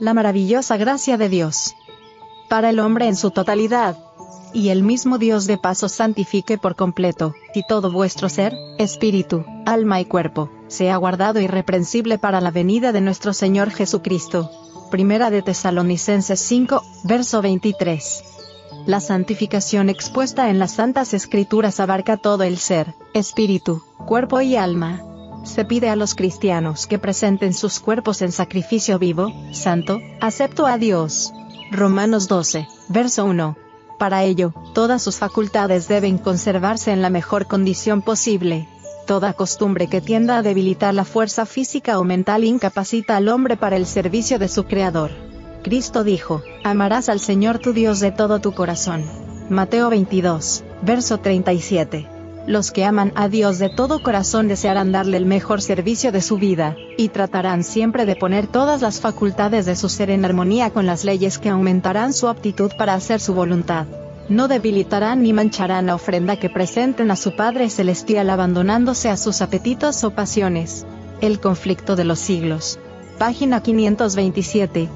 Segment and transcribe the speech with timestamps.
[0.00, 1.74] la maravillosa gracia de Dios
[2.48, 3.98] para el hombre en su totalidad.
[4.52, 10.00] Y el mismo Dios de paso santifique por completo, y todo vuestro ser, espíritu, alma
[10.00, 14.52] y cuerpo, sea guardado irreprensible para la venida de nuestro Señor Jesucristo.
[14.92, 18.22] Primera de Tesalonicenses 5, verso 23.
[18.86, 25.02] La santificación expuesta en las Santas Escrituras abarca todo el ser, espíritu, cuerpo y alma.
[25.44, 30.78] Se pide a los cristianos que presenten sus cuerpos en sacrificio vivo, santo, acepto a
[30.78, 31.32] Dios.
[31.70, 33.56] Romanos 12, verso 1.
[33.98, 38.66] Para ello, todas sus facultades deben conservarse en la mejor condición posible.
[39.06, 43.76] Toda costumbre que tienda a debilitar la fuerza física o mental incapacita al hombre para
[43.76, 45.10] el servicio de su Creador.
[45.62, 49.04] Cristo dijo, amarás al Señor tu Dios de todo tu corazón.
[49.50, 52.13] Mateo 22, verso 37.
[52.46, 56.36] Los que aman a Dios de todo corazón desearán darle el mejor servicio de su
[56.36, 60.84] vida, y tratarán siempre de poner todas las facultades de su ser en armonía con
[60.84, 63.86] las leyes que aumentarán su aptitud para hacer su voluntad.
[64.28, 69.40] No debilitarán ni mancharán la ofrenda que presenten a su Padre Celestial abandonándose a sus
[69.40, 70.86] apetitos o pasiones.
[71.22, 72.78] El conflicto de los siglos.
[73.18, 74.88] Página 527.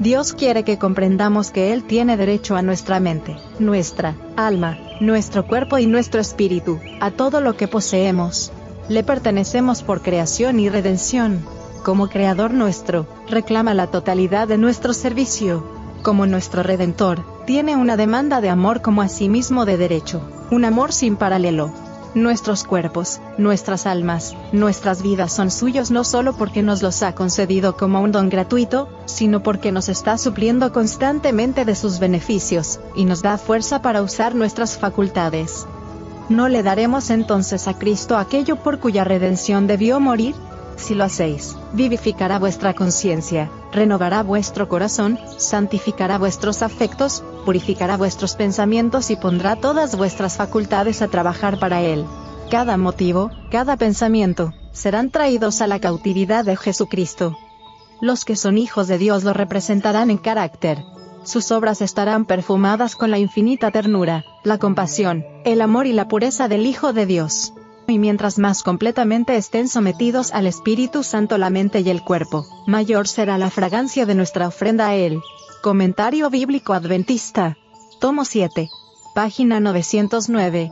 [0.00, 5.76] Dios quiere que comprendamos que Él tiene derecho a nuestra mente, nuestra alma, nuestro cuerpo
[5.78, 8.52] y nuestro espíritu, a todo lo que poseemos.
[8.88, 11.44] Le pertenecemos por creación y redención.
[11.82, 15.64] Como Creador nuestro, reclama la totalidad de nuestro servicio.
[16.02, 21.16] Como nuestro Redentor, tiene una demanda de amor como asimismo de derecho, un amor sin
[21.16, 21.72] paralelo.
[22.14, 27.76] Nuestros cuerpos, nuestras almas, nuestras vidas son suyos no solo porque nos los ha concedido
[27.76, 33.20] como un don gratuito, sino porque nos está supliendo constantemente de sus beneficios, y nos
[33.20, 35.66] da fuerza para usar nuestras facultades.
[36.30, 40.34] ¿No le daremos entonces a Cristo aquello por cuya redención debió morir?
[40.76, 49.10] Si lo hacéis, vivificará vuestra conciencia, renovará vuestro corazón, santificará vuestros afectos, purificará vuestros pensamientos
[49.10, 52.04] y pondrá todas vuestras facultades a trabajar para Él.
[52.50, 57.38] Cada motivo, cada pensamiento, serán traídos a la cautividad de Jesucristo.
[58.02, 60.84] Los que son hijos de Dios lo representarán en carácter.
[61.22, 66.48] Sus obras estarán perfumadas con la infinita ternura, la compasión, el amor y la pureza
[66.48, 67.54] del Hijo de Dios
[67.86, 73.08] y mientras más completamente estén sometidos al Espíritu Santo la mente y el cuerpo, mayor
[73.08, 75.22] será la fragancia de nuestra ofrenda a Él.
[75.62, 77.56] Comentario Bíblico Adventista.
[78.00, 78.70] Tomo 7.
[79.12, 80.70] Página 909.